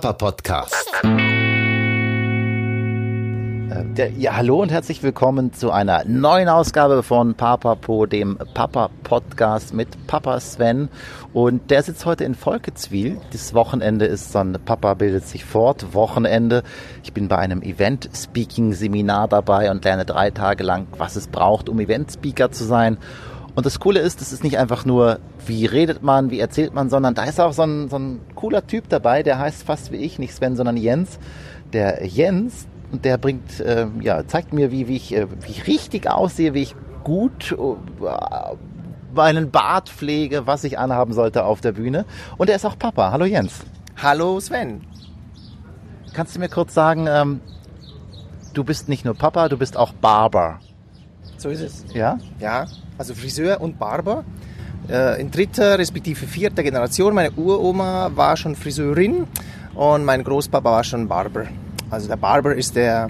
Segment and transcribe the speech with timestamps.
[0.00, 0.90] Papa Podcast.
[3.74, 8.88] Äh, ja, hallo und herzlich willkommen zu einer neuen Ausgabe von Papa Po, dem Papa
[9.02, 10.88] Podcast mit Papa Sven.
[11.34, 13.20] Und der sitzt heute in Volketswil.
[13.30, 16.62] Das Wochenende ist ein Papa bildet sich fort Wochenende.
[17.02, 21.78] Ich bin bei einem Event-Speaking-Seminar dabei und lerne drei Tage lang, was es braucht, um
[21.78, 22.96] Event-Speaker zu sein.
[23.54, 26.88] Und das Coole ist, es ist nicht einfach nur, wie redet man, wie erzählt man,
[26.88, 29.96] sondern da ist auch so ein, so ein cooler Typ dabei, der heißt fast wie
[29.96, 31.18] ich, nicht Sven, sondern Jens.
[31.72, 36.08] Der Jens, der bringt, äh, ja, zeigt mir, wie, wie, ich, äh, wie ich richtig
[36.08, 38.56] aussehe, wie ich gut äh,
[39.14, 42.04] meinen Bart pflege, was ich anhaben sollte auf der Bühne.
[42.38, 43.10] Und er ist auch Papa.
[43.10, 43.60] Hallo Jens.
[44.00, 44.82] Hallo Sven.
[46.12, 47.40] Kannst du mir kurz sagen, ähm,
[48.54, 50.60] du bist nicht nur Papa, du bist auch Barber.
[51.40, 51.84] So ist es.
[51.94, 52.18] Ja?
[52.38, 52.66] Ja,
[52.98, 54.24] also Friseur und Barber.
[54.90, 57.14] Äh, in dritter respektive vierter Generation.
[57.14, 59.26] Meine Uroma war schon Friseurin
[59.74, 61.44] und mein Großpapa war schon Barber.
[61.88, 63.08] Also der Barber ist der,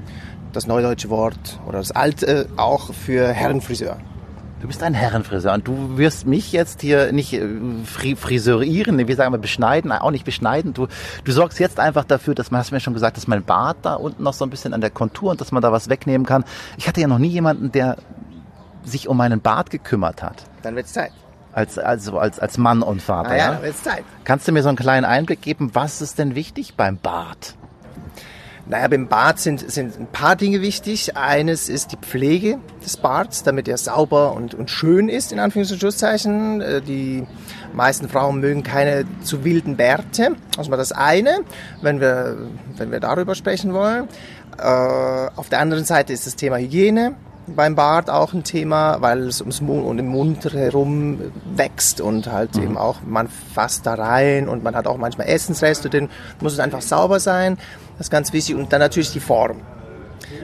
[0.52, 3.98] das neudeutsche Wort oder das alte auch für Herrenfriseur.
[4.60, 7.48] Du bist ein Herrenfriseur und du wirst mich jetzt hier nicht äh,
[8.14, 10.72] friseurieren, wie sagen wir, beschneiden, auch nicht beschneiden.
[10.74, 10.86] Du,
[11.24, 13.94] du sorgst jetzt einfach dafür, dass man, hast mir schon gesagt, dass mein Bart da
[13.94, 16.44] unten noch so ein bisschen an der Kontur und dass man da was wegnehmen kann.
[16.76, 17.96] Ich hatte ja noch nie jemanden, der
[18.84, 20.42] sich um meinen Bart gekümmert hat.
[20.62, 21.12] Dann wird's Zeit.
[21.52, 23.30] Als, also als, als Mann und Vater.
[23.30, 23.52] Ah, ja, ja?
[23.54, 24.04] dann wird's Zeit.
[24.24, 27.54] Kannst du mir so einen kleinen Einblick geben, was ist denn wichtig beim Bart?
[28.66, 31.16] Naja, beim Bart sind, sind ein paar Dinge wichtig.
[31.16, 35.72] Eines ist die Pflege des Barts, damit er sauber und, und schön ist, in Anführungs-
[35.72, 36.60] und Schlusszeichen.
[36.60, 37.26] Äh, Die
[37.72, 40.36] meisten Frauen mögen keine zu wilden Bärte.
[40.56, 41.40] Das ist mal das eine,
[41.82, 42.36] wenn wir,
[42.76, 44.06] wenn wir darüber sprechen wollen.
[44.56, 49.26] Äh, Auf der anderen Seite ist das Thema Hygiene beim Bart auch ein Thema, weil
[49.26, 51.18] es ums Mund und im Mund herum
[51.54, 55.90] wächst und halt eben auch, man fasst da rein und man hat auch manchmal Essensreste
[55.90, 56.08] drin,
[56.40, 57.58] muss es einfach sauber sein,
[57.98, 58.56] das ist ganz wichtig.
[58.56, 59.58] Und dann natürlich die Form.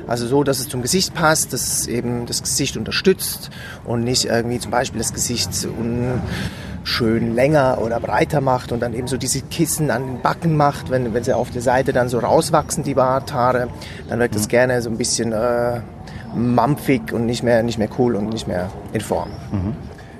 [0.07, 3.51] Also so, dass es zum Gesicht passt, dass es eben das Gesicht unterstützt
[3.85, 9.09] und nicht irgendwie zum Beispiel das Gesicht unschön länger oder breiter macht und dann eben
[9.09, 12.19] so diese Kissen an den Backen macht, wenn, wenn sie auf der Seite dann so
[12.19, 13.69] rauswachsen, die Barthaare,
[14.09, 15.81] dann wirkt das gerne so ein bisschen äh,
[16.37, 19.31] mampfig und nicht mehr, nicht mehr cool und nicht mehr in Form.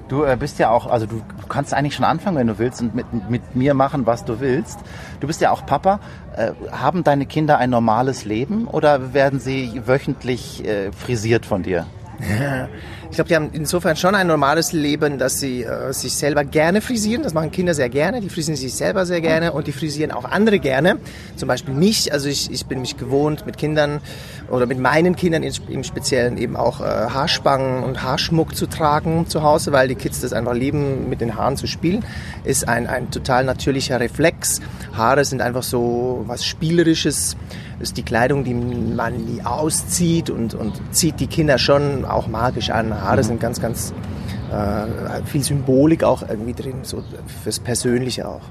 [0.09, 2.95] Du äh, bist ja auch, also du kannst eigentlich schon anfangen, wenn du willst und
[2.95, 4.79] mit, mit mir machen, was du willst.
[5.21, 5.99] Du bist ja auch Papa.
[6.37, 11.87] Äh, haben deine Kinder ein normales Leben oder werden sie wöchentlich äh, frisiert von dir?
[13.11, 16.81] Ich glaube, die haben insofern schon ein normales Leben, dass sie äh, sich selber gerne
[16.81, 17.23] frisieren.
[17.23, 18.21] Das machen Kinder sehr gerne.
[18.21, 20.99] Die frisieren sich selber sehr gerne und die frisieren auch andere gerne.
[21.37, 22.13] Zum Beispiel mich.
[22.13, 24.01] Also ich, ich bin mich gewohnt, mit Kindern
[24.51, 29.43] oder mit meinen Kindern im Speziellen eben auch äh, Haarspangen und Haarschmuck zu tragen zu
[29.43, 32.05] Hause, weil die Kids das einfach lieben, mit den Haaren zu spielen.
[32.45, 34.61] Ist ein, ein total natürlicher Reflex.
[34.95, 37.37] Haare sind einfach so was Spielerisches
[37.81, 42.71] ist die Kleidung, die man nie auszieht und, und zieht die Kinder schon auch magisch
[42.71, 43.01] an.
[43.01, 43.93] Haare sind ganz, ganz
[44.51, 47.03] äh, viel Symbolik auch irgendwie drin, so
[47.43, 48.43] fürs Persönliche auch.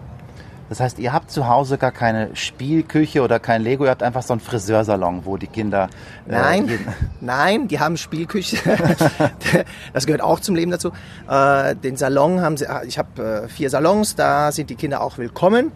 [0.67, 4.23] Das heißt, ihr habt zu Hause gar keine Spielküche oder kein Lego, ihr habt einfach
[4.23, 5.89] so einen Friseursalon, wo die Kinder...
[6.27, 6.79] äh, Nein,
[7.21, 8.57] nein, die haben Spielküche.
[9.93, 10.91] das gehört auch zum Leben dazu.
[11.29, 15.19] Äh, den Salon haben sie, ich habe äh, vier Salons, da sind die Kinder auch
[15.19, 15.71] willkommen.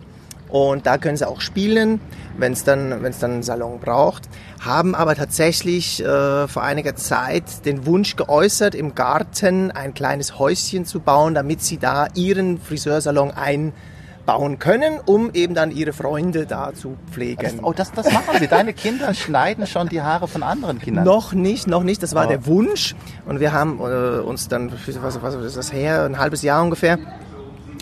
[0.49, 2.01] Und da können sie auch spielen,
[2.37, 4.23] wenn es dann, wenn es dann einen Salon braucht.
[4.59, 10.85] Haben aber tatsächlich äh, vor einiger Zeit den Wunsch geäußert, im Garten ein kleines Häuschen
[10.85, 16.73] zu bauen, damit sie da ihren Friseursalon einbauen können, um eben dann ihre Freunde da
[16.73, 17.41] zu pflegen.
[17.43, 18.47] Das, oh, das, das machen sie.
[18.47, 21.03] Deine Kinder schneiden schon die Haare von anderen Kindern.
[21.05, 22.01] Noch nicht, noch nicht.
[22.01, 22.95] Das war Aber- der Wunsch.
[23.27, 26.97] Und wir haben äh, uns dann, was, was ist das her, ein halbes Jahr ungefähr,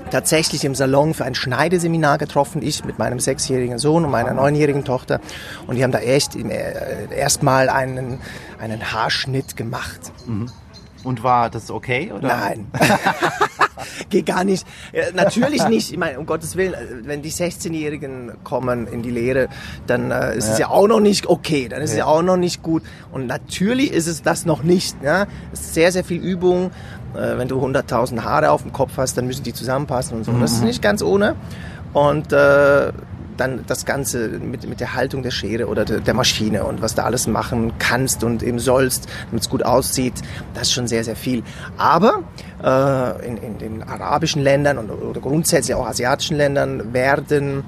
[0.10, 2.62] tatsächlich im Salon für ein Schneideseminar getroffen.
[2.62, 5.20] Ich mit meinem sechsjährigen Sohn und meiner neunjährigen Tochter.
[5.68, 8.20] Und die haben da echt äh, erstmal einen,
[8.60, 10.12] einen Haarschnitt gemacht.
[11.04, 12.12] Und war das okay?
[12.12, 12.28] Oder?
[12.28, 12.72] Nein.
[14.10, 14.66] Geht gar nicht.
[14.92, 15.92] Äh, natürlich nicht.
[15.92, 19.50] Ich meine, um Gottes Willen, äh, wenn die 16-Jährigen kommen in die Lehre,
[19.86, 21.68] dann äh, ist es ja auch noch nicht okay.
[21.68, 22.84] Dann ist es ja auch noch nicht gut.
[23.12, 24.96] Und natürlich ist es das noch nicht.
[25.04, 25.28] Ja?
[25.52, 26.72] Es ist sehr, sehr viel Übung.
[27.16, 30.32] Äh, wenn du 100.000 Haare auf dem Kopf hast, dann müssen die zusammenpassen und so.
[30.34, 31.36] Das ist nicht ganz ohne.
[31.94, 32.92] Und äh,
[33.38, 36.96] dann das Ganze mit, mit der Haltung der Schere oder der, der Maschine und was
[36.96, 40.14] du alles machen kannst und eben sollst, damit es gut aussieht,
[40.54, 41.44] das ist schon sehr, sehr viel.
[41.78, 42.24] Aber
[42.64, 47.64] äh, in, in den arabischen Ländern und, oder grundsätzlich auch asiatischen Ländern werden,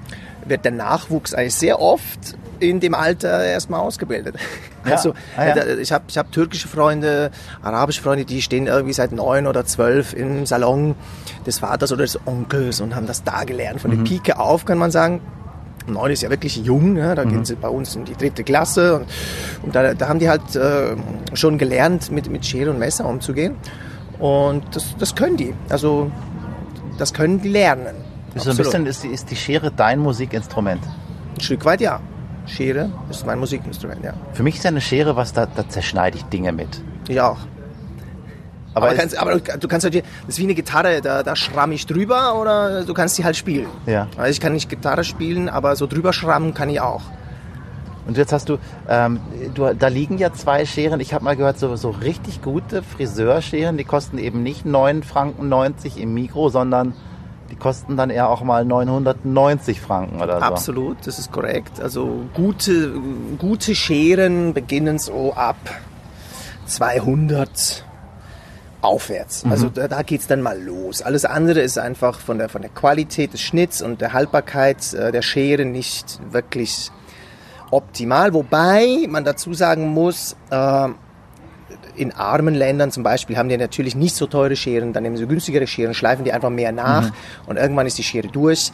[0.46, 2.20] wird der Nachwuchs eigentlich sehr oft
[2.60, 4.36] in dem Alter erstmal ausgebildet.
[4.86, 4.94] Ja.
[4.94, 5.56] Also Ah, ja.
[5.56, 7.32] äh, ich habe ich hab türkische Freunde,
[7.62, 10.96] arabische Freunde, die stehen irgendwie seit neun oder zwölf im Salon
[11.46, 13.82] des Vaters oder des Onkels und haben das da gelernt.
[13.82, 14.04] Von Mhm.
[14.06, 15.22] der Pike auf, kann man sagen.
[15.88, 18.96] Neun ist ja wirklich jung, ja, da gehen sie bei uns in die dritte Klasse
[18.96, 19.06] und,
[19.64, 20.96] und da, da haben die halt äh,
[21.34, 23.56] schon gelernt, mit, mit Schere und Messer umzugehen.
[24.20, 25.54] Und das, das können die.
[25.70, 26.12] Also
[26.98, 27.96] das können die lernen.
[28.36, 30.82] Ist, so ein bisschen, ist, die, ist die Schere dein Musikinstrument?
[31.36, 32.00] Ein Stück weit ja.
[32.46, 34.14] Schere ist mein Musikinstrument, ja.
[34.34, 36.82] Für mich ist eine Schere, was da, da zerschneide ich Dinge mit.
[37.08, 37.38] Ich auch.
[38.80, 41.72] Aber, Aber, kannst, aber du kannst halt, das ist wie eine Gitarre, da, da schramm
[41.72, 43.68] ich drüber oder du kannst sie halt spielen.
[43.86, 44.08] Ja.
[44.18, 47.04] Also ich kann nicht Gitarre spielen, aber so drüber schrammen kann ich auch.
[48.08, 49.20] Und jetzt hast du, ähm,
[49.54, 51.00] du, da liegen ja zwei Scheren.
[51.00, 55.48] Ich habe mal gehört, so, so richtig gute Friseurscheren, die kosten eben nicht 9 Franken
[55.48, 56.96] 90 im Mikro, sondern
[57.52, 60.46] die kosten dann eher auch mal 990 Franken oder so.
[60.46, 61.80] Absolut, das ist korrekt.
[61.80, 62.94] Also gute,
[63.38, 65.58] gute Scheren beginnen so ab
[66.66, 67.86] 200
[68.82, 69.44] aufwärts.
[69.46, 69.52] Mhm.
[69.52, 71.02] Also da, da geht's dann mal los.
[71.02, 75.12] Alles andere ist einfach von der, von der Qualität des Schnitts und der Haltbarkeit äh,
[75.12, 76.92] der Schere nicht wirklich
[77.72, 78.34] optimal.
[78.34, 80.88] Wobei man dazu sagen muss, äh,
[81.96, 85.28] in armen Ländern zum Beispiel haben die natürlich nicht so teure Scheren, dann nehmen sie
[85.28, 87.14] günstigere Scheren, schleifen die einfach mehr nach Mhm.
[87.48, 88.72] und irgendwann ist die Schere durch.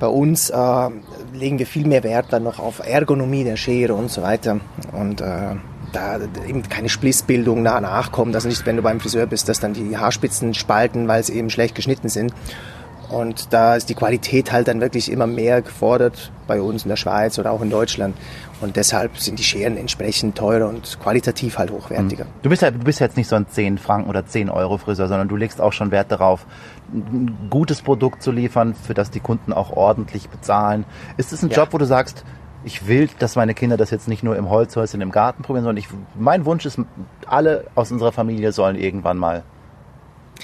[0.00, 0.88] Bei uns äh,
[1.32, 4.58] legen wir viel mehr Wert dann noch auf Ergonomie der Schere und so weiter.
[4.92, 5.54] Und äh,
[5.94, 8.34] da eben keine Splissbildung nah nachkommt.
[8.34, 11.50] Also nicht, wenn du beim Friseur bist, dass dann die Haarspitzen spalten, weil sie eben
[11.50, 12.32] schlecht geschnitten sind.
[13.10, 16.96] Und da ist die Qualität halt dann wirklich immer mehr gefordert bei uns in der
[16.96, 18.16] Schweiz oder auch in Deutschland.
[18.60, 22.24] Und deshalb sind die Scheren entsprechend teurer und qualitativ halt hochwertiger.
[22.42, 25.06] Du bist ja, du bist jetzt nicht so ein 10 Franken oder 10 Euro Friseur,
[25.06, 26.46] sondern du legst auch schon Wert darauf,
[26.92, 30.84] ein gutes Produkt zu liefern, für das die Kunden auch ordentlich bezahlen.
[31.16, 31.58] Ist es ein Ja.
[31.58, 32.24] Job, wo du sagst,
[32.64, 35.76] ich will, dass meine Kinder das jetzt nicht nur im Holzhäuschen im Garten probieren, sondern
[35.76, 35.88] ich,
[36.18, 36.78] mein Wunsch ist,
[37.26, 39.42] alle aus unserer Familie sollen irgendwann mal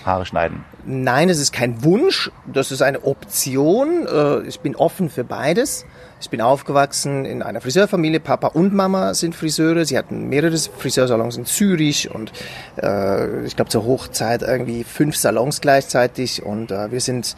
[0.05, 0.65] Haare schneiden.
[0.87, 4.07] Nein, es ist kein Wunsch, das ist eine Option.
[4.07, 5.85] Äh, Ich bin offen für beides.
[6.21, 8.21] Ich bin aufgewachsen in einer Friseurfamilie.
[8.21, 9.85] Papa und Mama sind Friseure.
[9.85, 12.33] Sie hatten mehrere Friseursalons in Zürich und
[12.81, 16.43] äh, ich glaube zur Hochzeit irgendwie fünf Salons gleichzeitig.
[16.43, 17.37] Und äh, wir sind,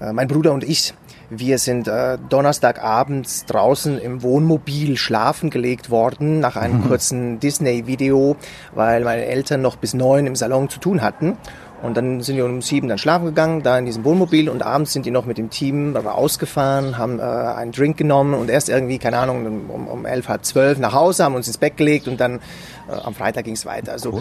[0.00, 0.94] äh, mein Bruder und ich,
[1.30, 8.36] wir sind äh, Donnerstagabends draußen im Wohnmobil schlafen gelegt worden nach einem kurzen Disney-Video,
[8.74, 11.36] weil meine Eltern noch bis neun im Salon zu tun hatten.
[11.82, 14.50] Und dann sind wir um sieben dann schlafen gegangen, da in diesem Wohnmobil.
[14.50, 18.50] Und abends sind die noch mit dem Team rausgefahren, haben äh, einen Drink genommen und
[18.50, 21.76] erst irgendwie, keine Ahnung, um, um elf, halb zwölf nach Hause, haben uns ins Bett
[21.76, 22.40] gelegt und dann
[22.88, 23.92] äh, am Freitag ging es weiter.
[23.92, 24.20] Also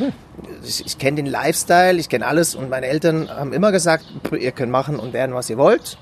[0.64, 4.06] ich, ich kenne den Lifestyle, ich kenne alles und meine Eltern haben immer gesagt,
[4.40, 5.98] ihr könnt machen und werden, was ihr wollt.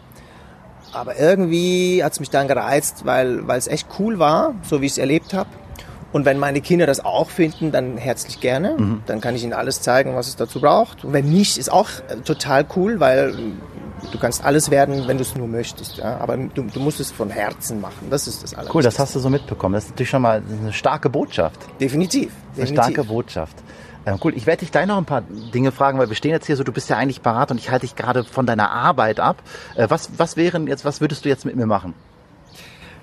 [0.93, 4.93] Aber irgendwie hat's mich dann gereizt, weil weil es echt cool war, so wie ich
[4.93, 5.49] es erlebt habe.
[6.13, 8.99] Und wenn meine Kinder das auch finden, dann herzlich gerne.
[9.05, 11.03] Dann kann ich ihnen alles zeigen, was es dazu braucht.
[11.03, 15.17] Und wenn nicht, ist auch äh, total cool, weil äh, du kannst alles werden, wenn
[15.17, 15.97] du es nur möchtest.
[15.97, 16.17] Ja?
[16.17, 18.07] Aber du, du musst es von Herzen machen.
[18.09, 18.73] Das ist das alles.
[18.73, 19.73] Cool, das hast du so mitbekommen.
[19.73, 21.59] Das ist natürlich schon mal eine starke Botschaft.
[21.79, 22.31] Definitiv.
[22.55, 22.83] Eine definitiv.
[22.83, 23.57] starke Botschaft.
[24.07, 26.47] Ähm, cool, ich werde dich gleich noch ein paar Dinge fragen, weil wir stehen jetzt
[26.47, 29.19] hier so, du bist ja eigentlich parat und ich halte dich gerade von deiner Arbeit
[29.19, 29.43] ab.
[29.75, 31.93] Äh, was, was wären jetzt, was würdest du jetzt mit mir machen?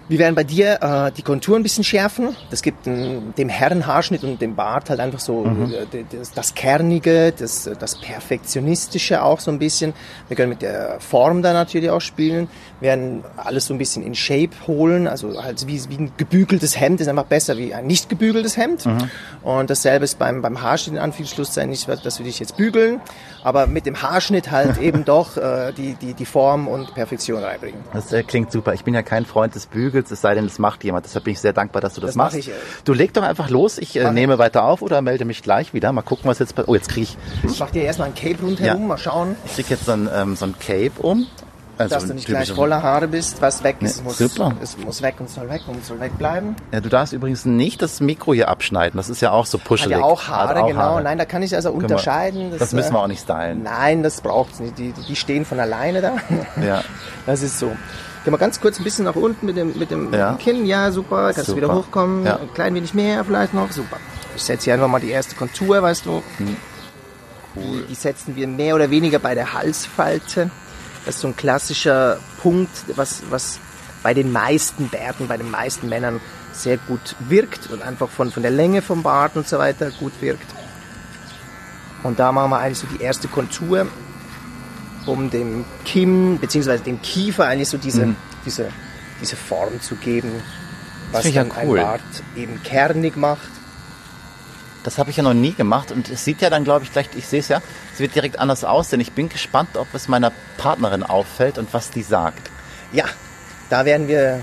[0.08, 2.36] Wir werden bei dir äh, die Kontur ein bisschen schärfen.
[2.50, 6.54] Das gibt ähm, dem Herrenhaarschnitt und dem Bart halt einfach so äh, d- das, das
[6.54, 9.94] Kernige, das, das Perfektionistische auch so ein bisschen.
[10.28, 12.48] Wir können mit der Form da natürlich auch spielen.
[12.80, 15.08] Wir werden alles so ein bisschen in Shape holen.
[15.08, 18.84] Also halt wie, wie ein gebügeltes Hemd ist einfach besser wie ein nicht gebügeltes Hemd.
[19.42, 23.00] Und dasselbe ist beim, beim Haarschnitt in Anführungsschlusszeichen nicht, dass wir dich jetzt bügeln,
[23.42, 27.80] aber mit dem Haarschnitt halt eben doch äh, die, die, die Form und Perfektion reinbringen.
[27.94, 28.74] Das äh, klingt super.
[28.74, 31.04] Ich bin ja kein Freund des Bügels, es sei denn, es macht jemand.
[31.06, 32.36] Deshalb bin ich sehr dankbar, dass du das, Das mach machst.
[32.38, 32.52] ich, äh.
[32.84, 33.78] Du leg doch einfach los.
[33.78, 35.92] Ich äh, Mach nehme weiter auf oder melde mich gleich wieder.
[35.92, 36.68] Mal gucken, was jetzt passiert.
[36.68, 37.16] Oh, jetzt kriege ich,
[37.50, 38.86] Ich mach dir erstmal ein Cape rundherum, Ja.
[38.88, 39.36] mal schauen.
[39.46, 41.26] ich krieg jetzt so ein, ähm, so ein Cape um.
[41.76, 44.52] Also dass du nicht gleich voller Haare bist, was weg ist, Nee, muss, super.
[44.62, 46.54] es muss weg und soll weg und soll wegbleiben.
[46.72, 48.96] Ja, du darfst übrigens nicht das Mikro hier abschneiden.
[48.96, 49.98] Das ist ja auch so Hat puschelig.
[49.98, 50.80] ja auch Haare, Hat auch genau.
[50.80, 51.02] Haare.
[51.02, 52.52] Nein, da kann ich also unterscheiden.
[52.56, 53.64] Das müssen wir äh, auch nicht stylen.
[53.64, 54.78] Nein, das braucht's nicht.
[54.78, 56.12] Die, die stehen von alleine da.
[56.64, 56.82] Ja.
[57.26, 57.72] Das ist so.
[58.24, 60.32] Geh mal ganz kurz ein bisschen nach unten mit dem, mit dem, mit Ja.
[60.32, 60.64] dem Kinn.
[60.66, 61.32] Ja, super.
[61.34, 61.60] Kannst Super.
[61.60, 62.24] du wieder hochkommen.
[62.24, 62.36] Ja.
[62.38, 63.70] Ein klein wenig mehr vielleicht noch.
[63.70, 63.98] Super.
[64.34, 66.22] Ich setze hier einfach mal die erste Kontur, weißt du.
[66.38, 66.56] Hm.
[67.56, 70.50] Die, die setzen wir mehr oder weniger bei der Halsfalte.
[71.04, 73.58] Das ist so ein klassischer Punkt, was, was
[74.02, 76.20] bei den meisten Bärten, bei den meisten Männern
[76.52, 80.12] sehr gut wirkt und einfach von, von der Länge vom Bart und so weiter gut
[80.20, 80.46] wirkt.
[82.02, 83.86] Und da machen wir eigentlich so die erste Kontur,
[85.06, 86.78] um dem Kinn bzw.
[86.78, 88.70] dem Kiefer eigentlich so diese, diese,
[89.20, 90.30] diese Form zu geben,
[91.12, 91.78] was ich ja dann cool.
[91.78, 92.00] ein Bart
[92.36, 93.48] eben kernig macht.
[94.82, 97.08] Das habe ich ja noch nie gemacht und es sieht ja dann, glaube ich, gleich,
[97.16, 97.62] ich sehe es ja,
[97.94, 99.00] es wird direkt anders aussehen.
[99.00, 102.50] Ich bin gespannt, ob es meiner Partnerin auffällt und was die sagt.
[102.92, 103.04] Ja,
[103.70, 104.40] Da werden wir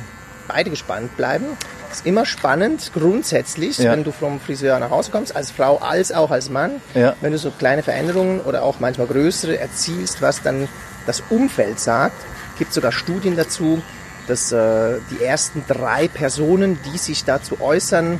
[0.47, 1.45] beide gespannt bleiben.
[1.91, 3.91] Ist immer spannend, grundsätzlich, Ja.
[3.91, 7.15] wenn du vom Friseur nach Hause kommst, als Frau als auch als Mann, Ja.
[7.21, 10.67] wenn du so kleine Veränderungen oder auch manchmal größere erzielst, was dann
[11.05, 12.15] das Umfeld sagt.
[12.57, 13.81] Gibt sogar Studien dazu,
[14.27, 18.19] dass äh, die ersten drei Personen, die sich dazu äußern,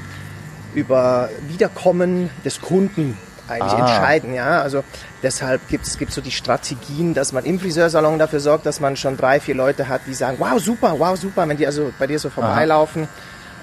[0.74, 3.80] über Wiederkommen des Kunden eigentlich Ah.
[3.80, 4.34] entscheiden.
[4.34, 4.62] Ja?
[4.62, 4.84] Also
[5.22, 9.18] deshalb gibt es so die Strategien, dass man im Friseursalon dafür sorgt, dass man schon
[9.18, 12.20] drei, vier Leute hat, die sagen, wow, super, wow, super, wenn die also bei dir
[12.20, 13.08] so vorbeilaufen,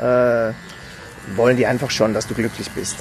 [0.00, 0.52] äh,
[1.37, 2.97] wollen die einfach schon, dass du glücklich bist.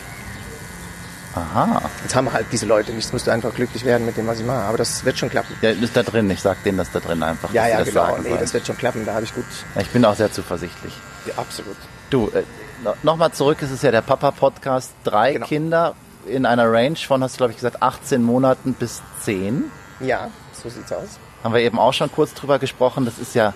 [1.36, 1.82] Aha.
[2.01, 4.25] Jetzt haben wir halt diese Leute nicht, jetzt musst du einfach glücklich werden mit dem,
[4.25, 4.63] was ich mache.
[4.63, 5.56] Aber das wird schon klappen.
[5.62, 6.30] Ja, ist da drin.
[6.32, 7.54] Ich sag denen das da drin einfach.
[7.54, 8.18] Ja, ja, genau.
[8.18, 8.39] Nee, sollen.
[8.39, 9.46] das wird schon klappen, da habe ich gut.
[9.80, 10.94] Ich bin auch sehr zuversichtlich.
[11.27, 11.75] Ja, absolut.
[12.10, 12.42] Du, äh,
[12.84, 14.92] no- nochmal zurück, es ist ja der Papa-Podcast.
[15.04, 15.46] Drei Genau.
[15.46, 19.66] Kinder in einer Range von, hast du glaube ich gesagt, 18 Monaten bis 10.
[20.00, 21.20] Ja, so sieht's aus.
[21.44, 23.06] Haben wir eben auch schon kurz drüber gesprochen.
[23.06, 23.54] Das ist ja,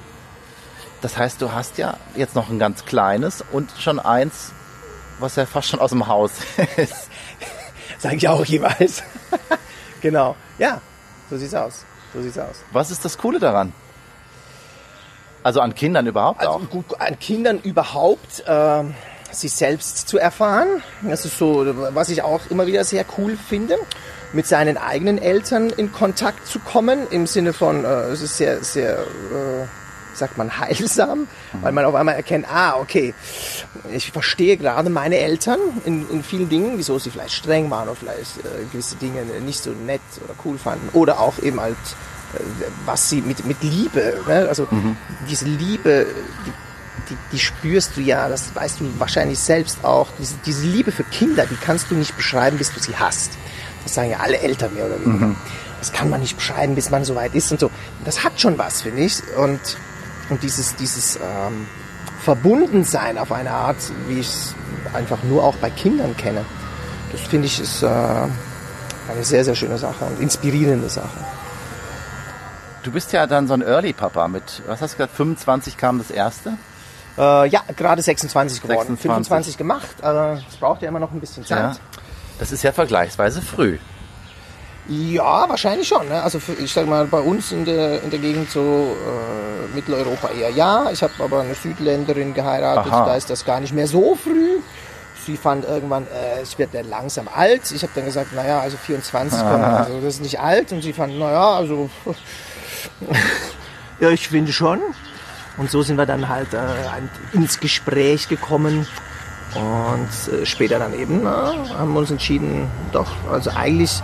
[1.02, 4.52] das heißt, du hast ja jetzt noch ein ganz kleines und schon eins,
[5.20, 6.32] was ja fast schon aus dem Haus
[6.78, 7.10] ist.
[8.00, 9.04] Sag ich auch jeweils.
[10.02, 10.36] genau.
[10.58, 10.82] Ja,
[11.30, 11.86] so sieht's aus.
[12.14, 12.58] So sieht's aus.
[12.72, 13.74] Was ist das Coole daran?
[15.44, 16.70] Also an Kindern überhaupt Also auch.
[16.70, 18.84] gut, an Kindern überhaupt äh,
[19.32, 20.84] sich selbst zu erfahren.
[21.02, 21.66] Das ist so,
[21.96, 23.78] was ich auch immer wieder sehr cool finde.
[24.34, 28.64] Mit seinen eigenen Eltern in Kontakt zu kommen, im Sinne von, äh, es ist sehr,
[28.64, 29.66] sehr, äh,
[30.14, 31.28] sagt man, heilsam,
[31.62, 33.14] weil man auf einmal erkennt, ah, okay,
[33.92, 37.96] ich verstehe gerade meine Eltern in, in vielen Dingen, wieso sie vielleicht streng waren oder
[37.96, 40.90] vielleicht äh, gewisse Dinge nicht so nett oder cool fanden.
[40.94, 41.76] Oder auch eben halt,
[42.34, 42.40] äh,
[42.86, 44.48] was sie mit, mit Liebe, ne?
[44.48, 44.68] also
[45.30, 46.08] diese Liebe,
[46.46, 46.52] die,
[47.10, 50.08] die, die spürst du ja, das weißt du wahrscheinlich selbst auch.
[50.20, 53.32] Diese, diese Liebe für Kinder, die kannst du nicht beschreiben, bis du sie hast.
[53.84, 55.36] Das sagen ja alle Eltern mehr oder weniger.
[55.80, 57.72] Das kann man nicht beschreiben, bis man so weit ist und so.
[58.06, 59.22] Das hat schon was, finde ich.
[59.36, 59.60] Und,
[60.32, 61.68] und dieses, dieses ähm,
[62.22, 64.56] Verbundensein auf eine Art, wie ich es
[64.94, 66.46] einfach nur auch bei Kindern kenne,
[67.12, 71.20] das finde ich ist äh, eine sehr, sehr schöne Sache und inspirierende Sache.
[72.84, 76.10] Du bist ja dann so ein Early-Papa mit, was hast du gesagt, 25 kam das
[76.10, 76.54] erste?
[77.18, 78.98] Äh, ja, gerade 26 geworden.
[78.98, 79.02] 26.
[79.02, 81.76] 25 gemacht, aber es braucht ja immer noch ein bisschen Zeit.
[81.76, 81.76] Ja.
[82.40, 83.78] Das ist ja vergleichsweise früh.
[84.88, 86.08] Ja, wahrscheinlich schon.
[86.10, 86.22] Ne?
[86.22, 90.30] Also für, ich sag mal, bei uns in der, in der Gegend so äh, Mitteleuropa
[90.30, 90.90] eher ja.
[90.92, 93.06] Ich habe aber eine Südländerin geheiratet, Aha.
[93.06, 94.60] da ist das gar nicht mehr so früh.
[95.26, 97.72] Sie fand irgendwann, äh, ich werde langsam alt.
[97.72, 100.72] Ich habe dann gesagt, naja, also 24, komm, also das ist nicht alt.
[100.72, 101.90] Und sie fand, naja, also
[104.00, 104.82] ja, ich finde schon.
[105.58, 106.58] Und so sind wir dann halt äh,
[107.34, 108.88] ins Gespräch gekommen.
[109.54, 114.02] Und äh, später dann eben na, haben wir uns entschieden, doch, also eigentlich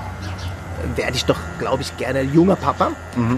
[0.95, 2.91] werde ich doch, glaube ich, gerne junger Papa.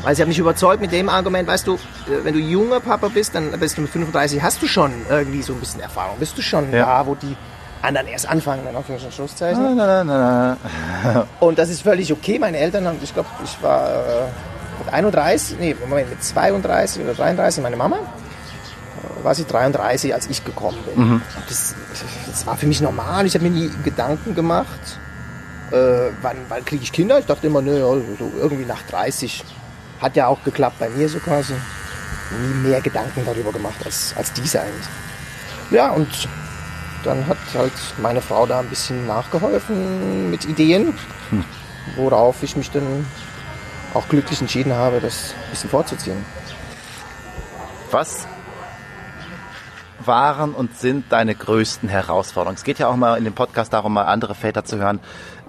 [0.03, 3.07] Weil sie hat mich überzeugt mit dem Argument, weißt du, äh, wenn du junger Papa
[3.07, 6.17] bist, dann bist du mit 35, hast du schon irgendwie so ein bisschen Erfahrung.
[6.19, 6.85] Bist du schon Ja.
[6.85, 7.35] da, wo die
[7.81, 9.75] anderen erst anfangen, dann auf und Schlusszeichen.
[9.75, 10.57] Na, na, na,
[11.13, 11.27] na.
[11.39, 12.37] Und das ist völlig okay.
[12.37, 17.13] Meine Eltern haben, ich glaube, ich war äh, mit 31, nee, Moment, mit 32 oder
[17.13, 21.03] 33, meine Mama, äh, war sie 33, als ich gekommen bin.
[21.13, 21.73] Und Das,
[22.29, 23.25] das war für mich normal.
[23.25, 24.99] Ich habe mir nie Gedanken gemacht,
[25.71, 27.19] äh, wann, wann kriege ich Kinder.
[27.19, 29.43] Ich dachte immer, ne, ja, so irgendwie nach 30.
[30.01, 31.53] Hat ja auch geklappt bei mir so quasi.
[32.41, 34.87] Nie mehr Gedanken darüber gemacht als, als diese eigentlich.
[35.71, 36.07] Ja, und
[37.03, 40.93] dann hat halt meine Frau da ein bisschen nachgeholfen mit Ideen,
[41.95, 43.05] worauf ich mich dann
[43.93, 46.25] auch glücklich entschieden habe, das ein bisschen vorzuziehen.
[47.91, 48.27] Was
[50.05, 52.57] waren und sind deine größten Herausforderungen?
[52.57, 54.99] Es geht ja auch mal in dem Podcast darum, mal andere Väter zu hören.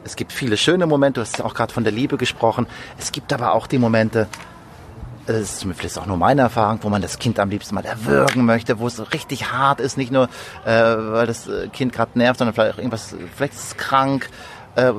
[0.04, 2.66] Es gibt viele schöne Momente, du hast auch gerade von der Liebe gesprochen.
[2.98, 4.28] Es gibt aber auch die Momente,
[5.26, 8.44] das ist zumindest auch nur meine Erfahrung, wo man das Kind am liebsten mal erwürgen
[8.46, 10.24] möchte, wo es richtig hart ist, nicht nur,
[10.64, 14.30] äh, weil das äh, Kind gerade nervt, sondern vielleicht auch irgendwas, vielleicht ist es krank.
[14.76, 14.92] Äh,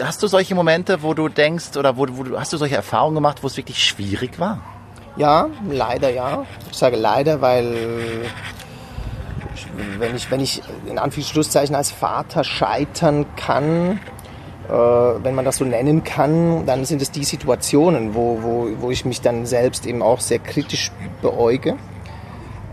[0.00, 3.42] hast du solche Momente, wo du denkst, oder wo, wo hast du solche Erfahrungen gemacht,
[3.42, 4.58] wo es wirklich schwierig war?
[5.16, 6.44] Ja, leider ja.
[6.70, 8.26] Ich sage leider, weil
[9.98, 14.00] wenn ich, wenn ich in Anführungszeichen als Vater scheitern kann,
[14.68, 18.90] äh, wenn man das so nennen kann, dann sind es die Situationen, wo, wo, wo
[18.90, 20.92] ich mich dann selbst eben auch sehr kritisch
[21.22, 21.76] beäuge.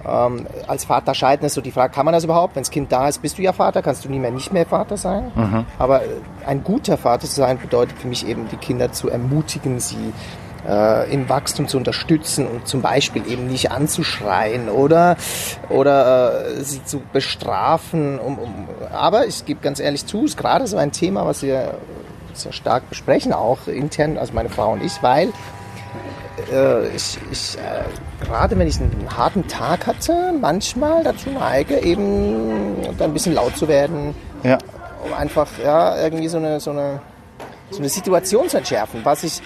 [0.07, 2.55] Ähm, als Vater scheitern ist so die Frage, kann man das überhaupt?
[2.55, 4.65] Wenn das Kind da ist, bist du ja Vater, kannst du nie mehr nicht mehr
[4.65, 5.31] Vater sein.
[5.79, 6.07] Aber äh,
[6.45, 10.46] ein guter Vater zu sein bedeutet für mich eben, die Kinder zu ermutigen, sie äh,
[11.13, 15.15] im Wachstum zu unterstützen und zum Beispiel eben nicht anzuschreien oder,
[15.69, 18.19] oder äh, sie zu bestrafen.
[18.19, 21.75] Um, um, aber ich gebe ganz ehrlich zu, ist gerade so ein Thema, was wir
[22.33, 25.29] sehr stark besprechen, auch intern, also meine Frau und ich, weil
[26.51, 32.75] äh, ich, ich äh, gerade wenn ich einen harten Tag hatte, manchmal dazu neige, eben
[32.99, 34.57] ein bisschen laut zu werden, Ja.
[35.05, 36.99] um einfach ja, irgendwie so eine, so, eine,
[37.71, 39.41] so eine Situation zu entschärfen, was ich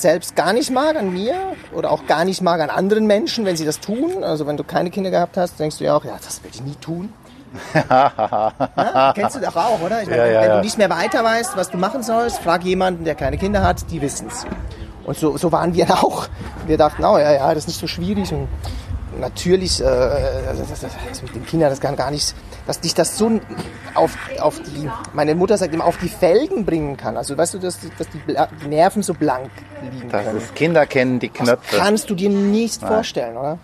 [0.00, 1.34] selbst gar nicht mag an mir
[1.72, 4.24] oder auch gar nicht mag an anderen Menschen, wenn sie das tun.
[4.24, 6.62] Also wenn du keine Kinder gehabt hast, denkst du ja auch, ja, das werde ich
[6.62, 7.12] nie tun.
[7.74, 10.02] ja, kennst du doch auch, oder?
[10.02, 12.64] Ich meine, Ja, ja, wenn du nicht mehr weiter weißt, was du machen sollst, frag
[12.64, 14.46] jemanden, der keine Kinder hat, die wissen's.
[15.04, 16.28] Und so, so waren wir auch.
[16.66, 18.48] Wir dachten, oh ja, ja, das ist nicht so schwierig und
[19.20, 22.34] natürlich, äh, das, das, das, das mit den Kindern, das kann gar nicht,
[22.66, 23.40] dass dich das so
[23.94, 27.16] auf, auf die, meine Mutter sagt immer, auf die Felgen bringen kann.
[27.16, 29.50] Also weißt du, dass, die- dass die Nerven so blank
[29.82, 30.36] liegen Das können.
[30.38, 31.76] ist Kinder kennen die Das Knöpfe.
[31.76, 33.58] kannst du dir nicht vorstellen, oder?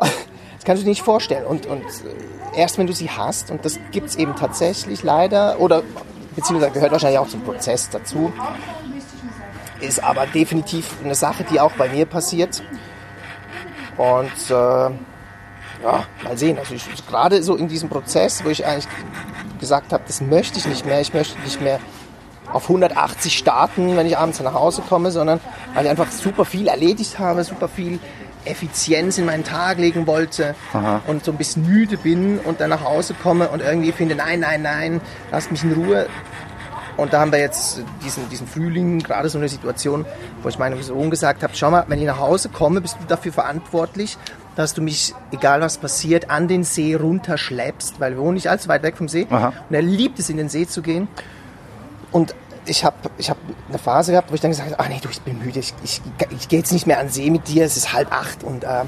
[0.56, 1.44] Das kannst du dir nicht vorstellen.
[1.44, 5.60] Und, und äh, erst wenn du sie hast, und das gibt es eben tatsächlich leider,
[5.60, 5.82] oder
[6.34, 8.32] beziehungsweise gehört wahrscheinlich auch zum Prozess dazu,
[9.80, 12.62] ist aber definitiv eine Sache, die auch bei mir passiert.
[13.98, 14.90] Und äh,
[15.84, 16.58] ja, mal sehen.
[16.58, 18.88] Also ich, gerade so in diesem Prozess, wo ich eigentlich
[19.60, 21.78] gesagt habe, das möchte ich nicht mehr, ich möchte nicht mehr
[22.52, 25.40] auf 180 starten, wenn ich abends nach Hause komme, sondern
[25.74, 27.98] weil ich einfach super viel erledigt habe, super viel
[28.44, 30.54] Effizienz in meinen Tag legen wollte
[31.06, 34.40] und so ein bisschen müde bin und dann nach Hause komme und irgendwie finde, nein,
[34.40, 35.00] nein, nein,
[35.30, 36.06] lasst mich in Ruhe.
[36.96, 40.06] Und da haben wir jetzt diesen, diesen Frühling gerade so eine Situation,
[40.42, 43.04] wo ich meinem Sohn gesagt habe, schau mal, wenn ich nach Hause komme, bist du
[43.06, 44.16] dafür verantwortlich,
[44.54, 48.68] dass du mich, egal was passiert, an den See runterschleppst, weil wir wohnen nicht allzu
[48.68, 49.26] weit weg vom See.
[49.30, 49.52] Aha.
[49.68, 51.08] Und er liebt es, in den See zu gehen.
[52.12, 52.34] Und
[52.66, 53.36] ich habe ich hab
[53.68, 55.74] eine Phase gehabt, wo ich dann gesagt habe, ach nee, du, ich bin müde, ich,
[55.82, 58.42] ich, ich gehe jetzt nicht mehr an den See mit dir, es ist halb acht
[58.44, 58.84] und äh,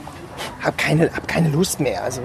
[0.61, 2.03] habe keine, hab keine Lust mehr.
[2.03, 2.23] Also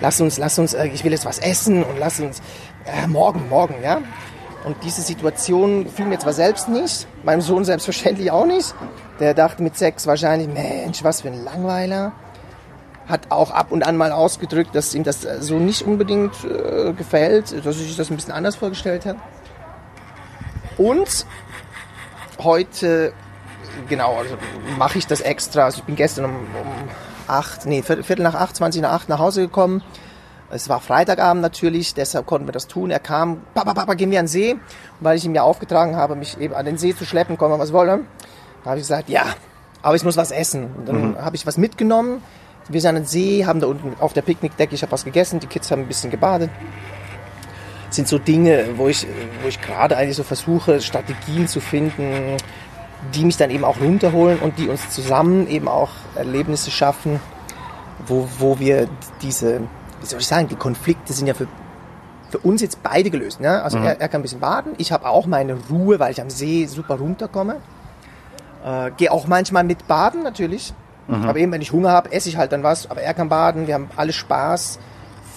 [0.00, 2.40] lass uns, lass uns, äh, ich will jetzt was essen und lass uns,
[2.86, 4.00] äh, morgen, morgen, ja.
[4.64, 8.74] Und diese Situation fiel mir zwar selbst nicht, meinem Sohn selbstverständlich auch nicht.
[9.20, 12.12] Der dachte mit sechs wahrscheinlich, Mensch, was für ein Langweiler.
[13.06, 16.92] Hat auch ab und an mal ausgedrückt, dass ihm das äh, so nicht unbedingt äh,
[16.92, 19.16] gefällt, dass sich das ein bisschen anders vorgestellt hat.
[20.76, 21.24] Und
[22.38, 23.12] heute,
[23.88, 24.36] genau, also
[24.76, 25.64] mache ich das extra.
[25.64, 26.88] Also ich bin gestern um, um
[27.26, 29.82] acht, nee, Viertel Viertel nach acht, 20 nach acht nach Hause gekommen.
[30.50, 32.90] Es war Freitagabend natürlich, deshalb konnten wir das tun.
[32.90, 34.52] Er kam, Papa, Papa, gehen wir an den See.
[34.52, 34.60] Und
[35.00, 37.58] weil ich ihm ja aufgetragen habe, mich eben an den See zu schleppen, kommen wir
[37.58, 38.06] was wollen,
[38.64, 39.24] habe ich gesagt, ja,
[39.82, 40.70] aber ich muss was essen.
[40.76, 42.22] Und dann habe ich was mitgenommen.
[42.68, 45.40] Wir sind an den See, haben da unten auf der Picknickdecke, ich habe was gegessen,
[45.40, 46.50] die Kids haben ein bisschen gebadet
[47.90, 49.06] sind so Dinge, wo ich,
[49.42, 52.36] wo ich gerade eigentlich so versuche, Strategien zu finden,
[53.14, 57.20] die mich dann eben auch runterholen und die uns zusammen eben auch Erlebnisse schaffen,
[58.06, 58.88] wo, wo wir
[59.22, 59.62] diese,
[60.00, 61.46] wie soll ich sagen, die Konflikte sind ja für,
[62.30, 63.40] für uns jetzt beide gelöst.
[63.40, 63.62] Ne?
[63.62, 66.30] Also er, er kann ein bisschen baden, ich habe auch meine Ruhe, weil ich am
[66.30, 67.56] See super runterkomme.
[68.64, 70.72] Äh, Gehe auch manchmal mit baden natürlich.
[71.26, 72.90] Aber eben, wenn ich Hunger habe, esse ich halt dann was.
[72.90, 74.78] Aber er kann baden, wir haben alle Spaß,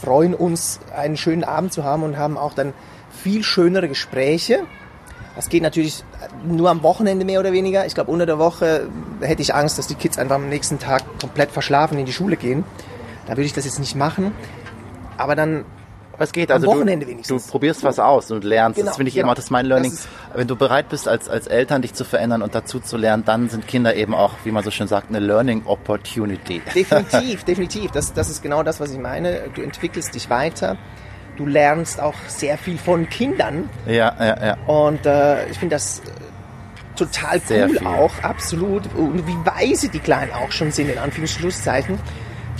[0.02, 2.74] freuen uns, einen schönen Abend zu haben und haben auch dann
[3.10, 4.60] viel schönere Gespräche.
[5.36, 6.04] Das geht natürlich
[6.46, 7.86] nur am Wochenende mehr oder weniger.
[7.86, 8.90] Ich glaube, unter der Woche
[9.22, 12.36] hätte ich Angst, dass die Kids einfach am nächsten Tag komplett verschlafen in die Schule
[12.36, 12.66] gehen.
[13.26, 14.34] Da würde ich das jetzt nicht machen.
[15.18, 15.66] Aber dann
[16.18, 17.46] Es geht Am also Wochenende du, wenigstens.
[17.46, 18.78] du probierst was aus und lernst.
[18.78, 19.26] Genau, das finde ich genau.
[19.26, 19.92] eben auch das ist mein Learning.
[19.92, 23.24] Das Wenn du bereit bist als als Eltern dich zu verändern und dazu zu lernen,
[23.26, 26.62] dann sind Kinder eben auch, wie man so schön sagt, eine Learning Opportunity.
[26.74, 27.92] Definitiv, definitiv.
[27.92, 29.50] Das, das ist genau das, was ich meine.
[29.54, 30.78] Du entwickelst dich weiter.
[31.38, 33.70] Du lernst auch sehr viel von Kindern.
[33.88, 34.58] Ja, ja, ja.
[34.68, 36.04] Und äh, ich finde das äh,
[36.96, 37.88] total Sehr cool viel.
[37.88, 38.84] auch, absolut.
[38.96, 41.98] Und wie weise die Kleinen auch schon sind, in Anführungszeichen.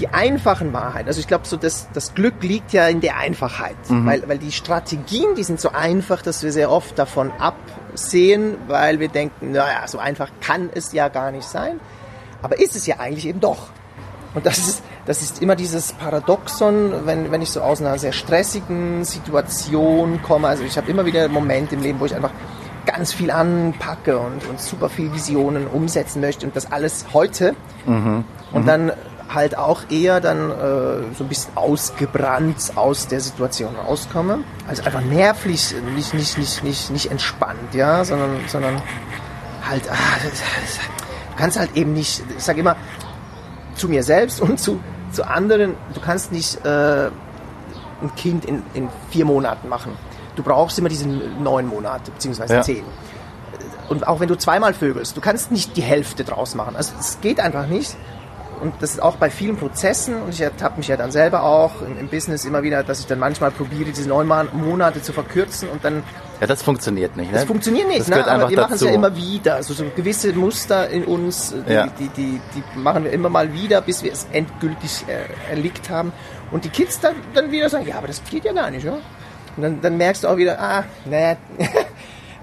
[0.02, 1.08] Die einfachen Wahrheiten.
[1.08, 3.76] Also ich glaube, so das, das Glück liegt ja in der Einfachheit.
[3.88, 9.00] Weil, weil die Strategien, die sind so einfach, dass wir sehr oft davon absehen, weil
[9.00, 11.80] wir denken, naja, so einfach kann es ja gar nicht sein.
[12.42, 13.68] Aber ist es ja eigentlich eben doch.
[14.34, 18.14] Und das ist, das ist immer dieses Paradoxon, wenn, wenn ich so aus einer sehr
[18.14, 20.48] stressigen Situation komme.
[20.48, 22.32] Also ich habe immer wieder Momente im Leben, wo ich einfach
[22.86, 27.56] ganz viel anpacke und, und super viel Visionen umsetzen möchte und das alles heute.
[28.52, 28.92] Und dann
[29.34, 30.54] halt auch eher dann äh,
[31.18, 34.40] so ein bisschen ausgebrannt aus der Situation rauskomme.
[34.68, 38.82] Also einfach nervlich, nicht, nicht, nicht, nicht, nicht entspannt, ja, sondern, sondern
[39.68, 42.76] halt, ah, du kannst halt eben nicht, ich sage immer,
[43.76, 44.80] zu mir selbst und zu,
[45.12, 47.08] zu anderen, du kannst nicht äh,
[48.02, 49.94] ein Kind in, in vier Monaten machen.
[50.36, 52.62] Du brauchst immer diese neun Monate, beziehungsweise Ja.
[52.62, 52.84] zehn.
[53.90, 56.76] Und auch wenn du zweimal vögelst, du kannst nicht die Hälfte draus machen.
[56.76, 57.96] Also es geht einfach nicht.
[58.62, 61.82] Und das ist auch bei vielen Prozessen, und ich ertappe mich ja dann selber auch
[61.82, 65.68] im, im Business immer wieder, dass ich dann manchmal probiere, diese neun Monate zu verkürzen
[65.70, 66.04] und dann
[66.40, 67.32] ja, das funktioniert nicht.
[67.32, 67.38] Ne?
[67.38, 68.26] Das funktioniert nicht, das ne?
[68.26, 69.56] aber wir machen es ja immer wieder.
[69.56, 71.86] Also so gewisse Muster in uns, die, ja.
[72.00, 76.12] die, die, die, machen wir immer mal wieder, bis wir es endgültig äh, erlickt haben.
[76.50, 78.94] Und die Kids dann, dann wieder sagen, ja, aber das geht ja gar nicht, ja?
[79.56, 81.38] Und dann, dann merkst du auch wieder, ah, ne,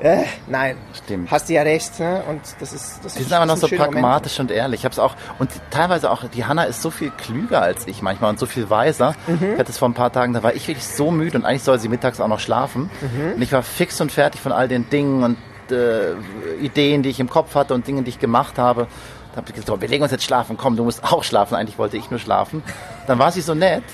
[0.01, 1.31] äh, nein, Stimmt.
[1.31, 1.99] hast du ja recht.
[1.99, 2.23] Ne?
[2.29, 4.53] Und das ist, das die sind aber noch so pragmatisch Moment.
[4.53, 4.81] und ehrlich.
[4.81, 6.25] Ich hab's auch und teilweise auch.
[6.29, 9.15] Die Hanna ist so viel klüger als ich manchmal und so viel weiser.
[9.27, 9.55] Mhm.
[9.55, 10.33] Ich hatte es vor ein paar Tagen.
[10.33, 12.91] Da war ich wirklich so müde und eigentlich soll sie mittags auch noch schlafen.
[13.01, 13.35] Mhm.
[13.35, 15.37] Und ich war fix und fertig von all den Dingen und
[15.71, 16.15] äh,
[16.61, 18.87] Ideen, die ich im Kopf hatte und Dingen, die ich gemacht habe.
[19.33, 20.57] Da habe ich gesagt, wir legen uns jetzt schlafen.
[20.57, 21.55] Komm, du musst auch schlafen.
[21.55, 22.63] Eigentlich wollte ich nur schlafen.
[23.07, 23.85] Dann war sie so nett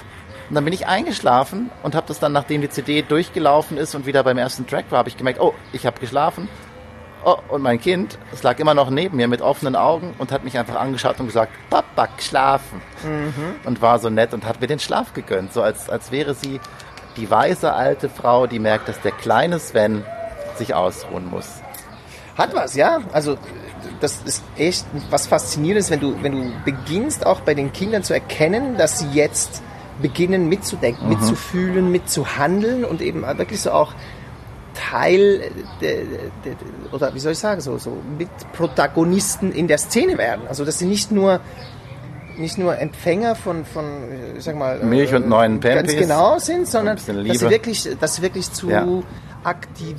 [0.49, 4.07] und dann bin ich eingeschlafen und habe das dann, nachdem die CD durchgelaufen ist und
[4.07, 6.49] wieder beim ersten Track war, habe ich gemerkt, oh, ich habe geschlafen.
[7.25, 10.45] Oh, und mein Kind, es lag immer noch neben mir mit offenen Augen und hat
[10.45, 12.83] mich einfach angeschaut und gesagt, Papa, schlafen.
[13.03, 13.55] Mhm.
[13.65, 15.55] Und war so nett und hat mir den Schlaf gegönnt.
[15.55, 16.61] So als, als wäre sie
[17.17, 20.05] die weise alte Frau, die merkt, dass der kleine Sven
[20.57, 21.63] sich ausruhen muss.
[22.37, 22.99] Hat was, ja.
[23.13, 23.39] Also
[24.01, 28.13] das ist echt was Faszinierendes, wenn du, wenn du beginnst, auch bei den Kindern zu
[28.13, 29.63] erkennen, dass sie jetzt
[30.01, 31.15] beginnen mitzudenken, mhm.
[31.15, 33.95] mitzufühlen, mitzuhandeln und eben wirklich so auch
[34.75, 36.07] Teil de, de,
[36.45, 36.55] de,
[36.93, 40.49] oder wie soll ich sagen, so, so mit Protagonisten in der Szene werden.
[40.49, 41.41] Also dass sie nicht nur
[42.37, 43.85] nicht nur Empfänger von, von
[44.37, 48.17] ich sag mal Milch und neuen Pampers ganz genau sind, sondern dass sie wirklich, dass
[48.17, 48.87] sie wirklich zu ja.
[49.45, 49.97] aktiv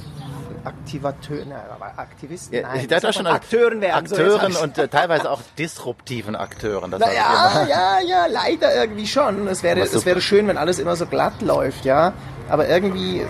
[0.65, 1.55] Aktivateur, ne,
[1.97, 4.05] Aktivisten, ja, nein, da schon Akteuren werden.
[4.05, 6.91] Akteuren so, und äh, teilweise auch disruptiven Akteuren.
[6.91, 9.47] Das ja, ja, ja, leider irgendwie schon.
[9.47, 12.13] Es wäre, es wäre schön, wenn alles immer so glatt läuft, ja.
[12.49, 13.23] Aber irgendwie,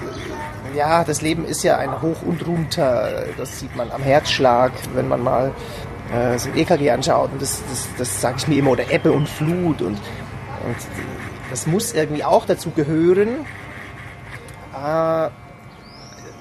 [0.76, 3.26] ja, das Leben ist ja ein hoch und runter.
[3.38, 5.54] Das sieht man am Herzschlag, wenn man mal
[6.14, 7.32] äh, das EKG anschaut.
[7.34, 9.82] Und das, das, das sage ich mir immer, oder Ebbe und Flut.
[9.82, 10.78] Und, und
[11.50, 13.46] das muss irgendwie auch dazu gehören.
[14.74, 15.30] Äh,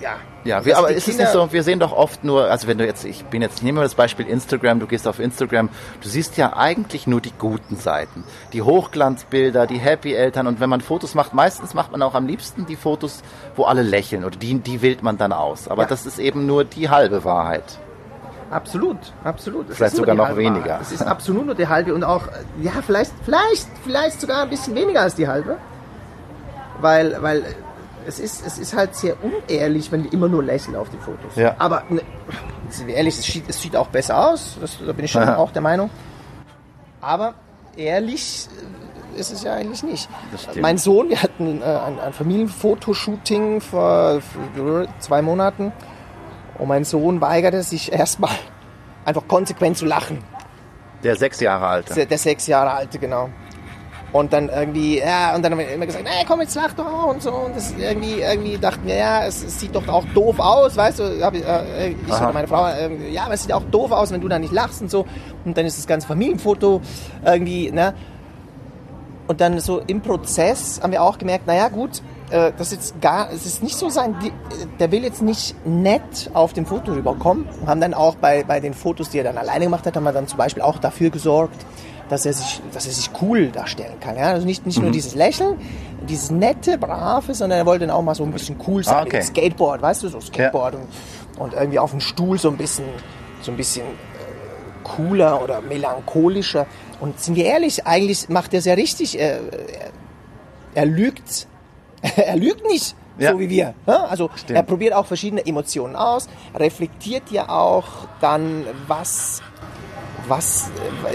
[0.00, 0.16] ja.
[0.44, 2.84] Ja, wir, aber ist es nicht so, wir sehen doch oft nur, also wenn du
[2.84, 5.70] jetzt, ich bin jetzt, nehmen wir das Beispiel Instagram, du gehst auf Instagram,
[6.02, 10.68] du siehst ja eigentlich nur die guten Seiten, die Hochglanzbilder, die Happy Eltern und wenn
[10.68, 13.22] man Fotos macht, meistens macht man auch am liebsten die Fotos,
[13.56, 15.66] wo alle lächeln oder die, die wählt man dann aus.
[15.68, 15.88] Aber ja.
[15.88, 17.78] das ist eben nur die halbe Wahrheit.
[18.50, 19.70] Absolut, absolut.
[19.70, 20.66] Es vielleicht sogar noch weniger.
[20.66, 20.82] Wahrheit.
[20.82, 22.28] Es ist absolut nur die halbe und auch,
[22.60, 25.56] ja, vielleicht, vielleicht, vielleicht sogar ein bisschen weniger als die halbe.
[26.80, 27.42] Weil, weil
[28.06, 31.36] es ist, es ist halt sehr unehrlich, wenn die immer nur lächeln auf den Fotos.
[31.36, 31.54] Ja.
[31.58, 32.02] Aber ne,
[32.68, 35.22] sind wir ehrlich, es sieht, es sieht auch besser aus, das, da bin ich schon
[35.22, 35.36] Aha.
[35.36, 35.90] auch der Meinung.
[37.00, 37.34] Aber
[37.76, 38.48] ehrlich
[39.16, 40.08] äh, ist es ja eigentlich nicht.
[40.60, 44.20] Mein Sohn, wir hatten äh, ein, ein Familienfotoshooting vor,
[44.54, 45.72] vor zwei Monaten
[46.58, 48.34] und mein Sohn weigerte sich erstmal
[49.04, 50.18] einfach konsequent zu lachen.
[51.02, 51.94] Der sechs Jahre alte.
[51.94, 53.28] Der, der sechs Jahre alte, genau.
[54.14, 57.06] Und dann irgendwie, ja, und dann haben wir immer gesagt, ey, komm, jetzt lach doch
[57.06, 57.32] und so.
[57.32, 61.00] Und das irgendwie, irgendwie dachten wir, ja, es, es sieht doch auch doof aus, weißt
[61.00, 63.90] du, hab ich, äh, ich oder meine Frau, äh, ja, aber es sieht auch doof
[63.90, 65.04] aus, wenn du da nicht lachst und so.
[65.44, 66.80] Und dann ist das ganze Familienfoto
[67.24, 67.92] irgendwie, ne?
[69.26, 72.00] Und dann so im Prozess haben wir auch gemerkt, naja, gut,
[72.30, 74.14] äh, das ist jetzt gar, es ist nicht so sein,
[74.78, 77.48] der will jetzt nicht nett auf dem Foto rüberkommen.
[77.66, 80.12] Haben dann auch bei, bei den Fotos, die er dann alleine gemacht hat, haben wir
[80.12, 81.66] dann zum Beispiel auch dafür gesorgt,
[82.08, 84.16] dass er sich, dass er sich cool darstellen kann.
[84.16, 84.32] Ja?
[84.32, 84.84] Also nicht, nicht mhm.
[84.84, 85.58] nur dieses Lächeln,
[86.08, 88.96] dieses nette, brave, sondern er wollte dann auch mal so ein bisschen cool sein.
[88.96, 89.22] Ah, okay.
[89.22, 90.80] Skateboard, weißt du, so Skateboard ja.
[90.80, 90.88] und,
[91.40, 92.84] und irgendwie auf dem Stuhl so ein bisschen,
[93.40, 96.66] so ein bisschen äh, cooler oder melancholischer.
[97.00, 99.18] Und sind wir ehrlich, eigentlich macht er es ja richtig.
[99.18, 99.90] Er, er,
[100.74, 101.46] er lügt.
[102.16, 102.94] er lügt nicht.
[103.18, 103.32] Ja.
[103.32, 103.74] so wie wir.
[103.86, 104.56] Also Stimmt.
[104.56, 109.40] er probiert auch verschiedene Emotionen aus, reflektiert ja auch dann, was
[110.28, 110.70] was,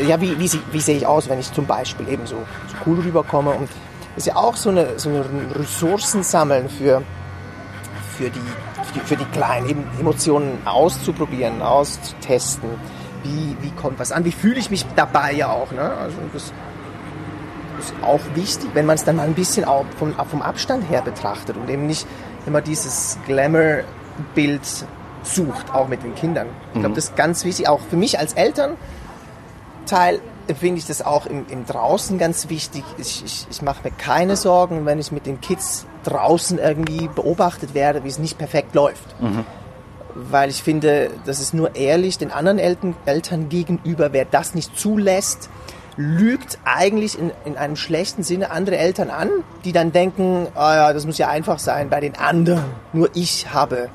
[0.07, 2.99] ja, wie, wie, wie sehe ich aus, wenn ich zum Beispiel eben so, so cool
[2.99, 3.69] rüberkomme und
[4.15, 5.23] das ist ja auch so eine, so eine
[5.55, 7.01] Ressourcen sammeln für,
[8.17, 8.39] für, die,
[8.83, 12.69] für, die, für die Kleinen, Emotionen auszuprobieren, auszutesten.
[13.23, 14.25] Wie, wie kommt was an?
[14.25, 15.71] Wie fühle ich mich dabei ja auch?
[15.71, 15.81] Ne?
[15.81, 16.51] Also das
[17.79, 21.01] ist auch wichtig, wenn man es dann mal ein bisschen auch vom, vom Abstand her
[21.01, 22.05] betrachtet und eben nicht
[22.45, 24.61] immer dieses Glamour-Bild
[25.33, 26.47] sucht, auch mit den Kindern.
[26.67, 26.95] Ich glaube, mhm.
[26.95, 28.77] das ist ganz wichtig, auch für mich als Eltern,
[29.89, 30.21] Teil
[30.59, 32.83] finde ich das auch im, im Draußen ganz wichtig.
[32.97, 37.73] Ich, ich, ich mache mir keine Sorgen, wenn ich mit den Kids draußen irgendwie beobachtet
[37.73, 39.19] werde, wie es nicht perfekt läuft.
[39.21, 39.45] Mhm.
[40.15, 44.11] Weil ich finde, das ist nur ehrlich den anderen Eltern, Eltern gegenüber.
[44.11, 45.49] Wer das nicht zulässt,
[45.97, 49.29] lügt eigentlich in, in einem schlechten Sinne andere Eltern an,
[49.65, 52.63] die dann denken, oh ja, das muss ja einfach sein bei den anderen.
[52.93, 53.89] Nur ich habe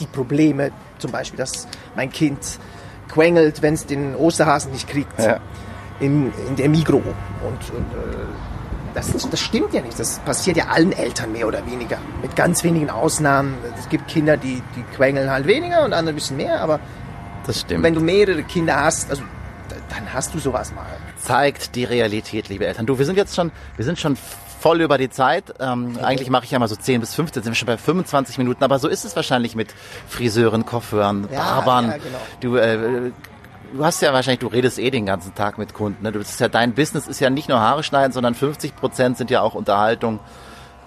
[0.00, 2.38] die Probleme, zum Beispiel, dass mein Kind
[3.08, 5.18] quengelt, wenn es den Osterhasen nicht kriegt.
[5.20, 5.38] Ja.
[6.00, 6.96] in, in der Migro.
[6.96, 8.16] Und, und äh,
[8.94, 9.98] das, das stimmt ja nicht.
[9.98, 11.98] Das passiert ja allen Eltern mehr oder weniger.
[12.22, 13.54] Mit ganz wenigen Ausnahmen.
[13.78, 16.80] Es gibt Kinder, die, die quengeln halt weniger und andere ein bisschen mehr, aber
[17.46, 17.82] Das stimmt.
[17.84, 19.22] wenn du mehrere Kinder hast, also
[19.90, 20.86] dann hast du sowas mal.
[21.22, 22.86] zeigt die Realität, liebe Eltern.
[22.86, 24.16] Du, wir sind jetzt schon, wir sind schon
[24.64, 25.52] voll über die Zeit.
[25.60, 28.38] Ähm, eigentlich mache ich ja mal so 10 bis 15, sind wir schon bei 25
[28.38, 29.74] Minuten, aber so ist es wahrscheinlich mit
[30.08, 31.88] Friseuren, Coiffeuren, Ja, Barbern.
[31.90, 32.18] ja, genau.
[32.40, 33.10] Du, äh,
[33.74, 36.02] du hast ja wahrscheinlich, du redest eh den ganzen Tag mit Kunden.
[36.02, 36.12] Ne?
[36.12, 39.18] Du, das ist ja dein Business ist ja nicht nur Haare schneiden, sondern 50 Prozent
[39.18, 40.18] sind ja auch Unterhaltung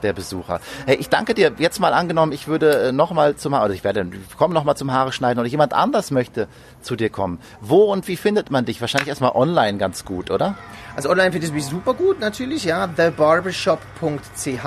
[0.03, 0.59] der Besucher.
[0.85, 1.53] Hey, ich danke dir.
[1.57, 4.75] Jetzt mal angenommen, ich würde noch mal zum Haare, ich werde, ich komme noch mal
[4.75, 6.47] zum Haare schneiden oder jemand anders möchte
[6.81, 7.39] zu dir kommen.
[7.61, 8.81] Wo und wie findet man dich?
[8.81, 10.55] Wahrscheinlich erstmal online ganz gut, oder?
[10.95, 14.63] Also online findest du mich super gut natürlich, ja, thebarbershop.ch.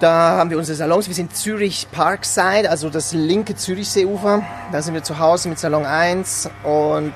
[0.00, 1.06] Da haben wir unsere Salons.
[1.06, 4.42] Wir sind Zürich Parkside, also das linke Zürichseeufer.
[4.72, 7.14] Da sind wir zu Hause mit Salon 1 und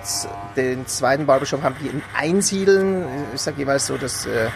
[0.56, 3.04] den zweiten Barbershop haben wir in Einsiedeln.
[3.34, 4.48] Ich sage jeweils so das, äh,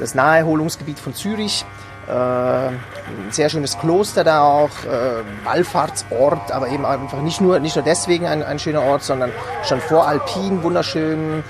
[0.00, 1.64] das Naherholungsgebiet von Zürich.
[2.08, 7.76] Äh, ein sehr schönes Kloster da auch, äh, Wallfahrtsort, aber eben einfach nicht nur, nicht
[7.76, 9.30] nur deswegen ein, ein schöner Ort, sondern
[9.62, 11.44] schon vor Alpin, wunderschön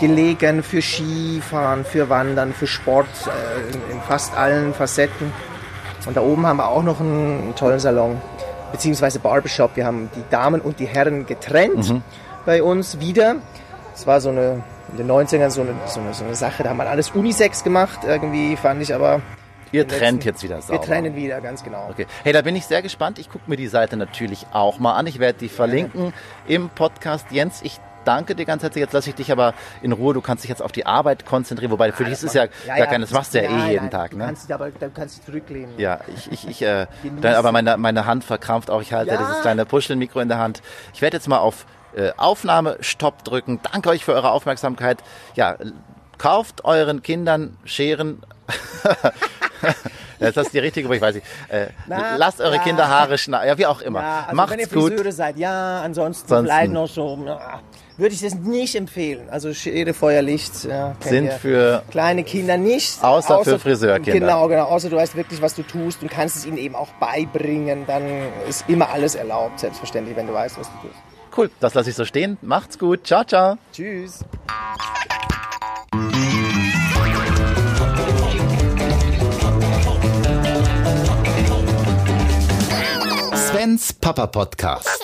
[0.00, 5.32] gelegen für Skifahren, für Wandern, für Sport äh, in, fast allen Facetten.
[6.06, 8.20] Und da oben haben wir auch noch einen, einen tollen Salon,
[8.72, 9.76] beziehungsweise Barbershop.
[9.76, 12.02] Wir haben die Damen und die Herren getrennt
[12.46, 13.36] bei uns wieder.
[13.94, 16.70] Es war so eine, in den 90ern so eine, so, eine, so eine Sache, da
[16.70, 18.00] haben wir alles Unisex gemacht.
[18.06, 19.20] Irgendwie fand ich aber,
[19.72, 20.80] Ihr trennt letzten- jetzt wieder sauber.
[20.80, 21.88] wir trennen wieder, ganz genau.
[21.90, 22.06] Okay.
[22.24, 23.18] Hey, da bin ich sehr gespannt.
[23.18, 25.06] Ich gucke mir die Seite natürlich auch mal an.
[25.06, 26.12] Ich werde die verlinken
[26.48, 27.26] im Podcast.
[27.30, 28.80] Jens, ich danke dir ganz herzlich.
[28.82, 30.12] Jetzt lasse ich dich aber in Ruhe.
[30.14, 31.70] Du kannst dich jetzt auf die Arbeit konzentrieren.
[31.70, 34.10] Wobei für dich ist es ja, gar kein, das machst du ja, eh jeden Tag.
[34.10, 34.24] Du Ne?
[34.24, 35.74] kannst dich aber, du kannst dich zurücklehnen.
[35.78, 36.86] Ja, ich, ich, ich äh,
[37.20, 38.80] dann, aber meine, meine Hand verkrampft auch.
[38.82, 39.18] Ich halte Ja.
[39.18, 40.62] dieses kleine Puschelmikro in der Hand.
[40.94, 43.60] Ich werde jetzt mal auf äh, Aufnahme Stopp drücken.
[43.72, 44.98] Danke euch für eure Aufmerksamkeit.
[45.34, 45.56] Ja,
[46.18, 48.22] kauft euren Kindern Scheren.
[50.18, 51.26] Ist das die richtige, aber ich weiß nicht.
[51.48, 52.62] Äh, Na, lasst eure ja.
[52.62, 53.48] Kinder Haare schneiden.
[53.48, 54.02] Ja, wie auch immer.
[54.02, 54.92] Ja, also Macht's wenn ihr gut.
[54.92, 57.60] Friseure seid, ja, ansonsten Ansonsten- vielleicht noch so, ja,
[57.96, 59.28] würde ich das nicht empfehlen.
[59.30, 63.02] Also Schere, Feuer, Licht, ja, Sind für kleine Kinder nicht.
[63.02, 64.12] Außer für Friseurkinder.
[64.20, 64.64] Genau, genau.
[64.64, 68.02] Außer du weißt wirklich, was du tust und kannst es ihnen eben auch beibringen, dann
[68.48, 70.98] ist immer alles erlaubt, selbstverständlich, wenn du weißt, was du tust.
[71.36, 71.50] Cool.
[71.60, 72.38] Das lasse ich so stehen.
[72.42, 73.06] Macht's gut.
[73.06, 73.58] Ciao, ciao.
[73.72, 74.24] Tschüss.
[83.34, 85.00] Svens Papa Podcast.